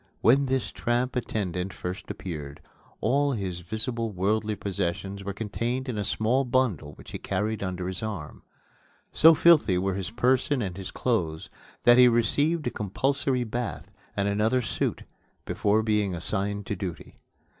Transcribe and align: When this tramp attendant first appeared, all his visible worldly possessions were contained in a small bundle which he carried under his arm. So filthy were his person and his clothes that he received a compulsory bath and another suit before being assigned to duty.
When 0.21 0.47
this 0.47 0.71
tramp 0.71 1.15
attendant 1.15 1.73
first 1.73 2.09
appeared, 2.09 2.59
all 3.01 3.33
his 3.33 3.59
visible 3.59 4.11
worldly 4.11 4.55
possessions 4.55 5.23
were 5.23 5.31
contained 5.31 5.87
in 5.87 5.99
a 5.99 6.03
small 6.03 6.43
bundle 6.43 6.93
which 6.93 7.11
he 7.11 7.19
carried 7.19 7.61
under 7.61 7.87
his 7.87 8.01
arm. 8.01 8.41
So 9.11 9.35
filthy 9.35 9.77
were 9.77 9.93
his 9.93 10.09
person 10.09 10.59
and 10.63 10.75
his 10.75 10.89
clothes 10.89 11.51
that 11.83 11.99
he 11.99 12.07
received 12.07 12.65
a 12.65 12.71
compulsory 12.71 13.43
bath 13.43 13.91
and 14.17 14.27
another 14.27 14.63
suit 14.63 15.03
before 15.45 15.83
being 15.83 16.15
assigned 16.15 16.65
to 16.65 16.75
duty. 16.75 17.19